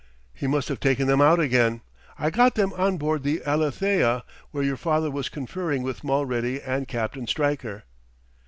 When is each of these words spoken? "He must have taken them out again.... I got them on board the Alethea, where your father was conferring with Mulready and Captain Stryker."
"He 0.33 0.47
must 0.47 0.67
have 0.69 0.79
taken 0.79 1.05
them 1.05 1.21
out 1.21 1.39
again.... 1.39 1.81
I 2.17 2.31
got 2.31 2.55
them 2.55 2.73
on 2.73 2.97
board 2.97 3.21
the 3.21 3.43
Alethea, 3.45 4.23
where 4.49 4.63
your 4.63 4.75
father 4.75 5.11
was 5.11 5.29
conferring 5.29 5.83
with 5.83 6.03
Mulready 6.03 6.59
and 6.59 6.87
Captain 6.87 7.27
Stryker." 7.27 7.83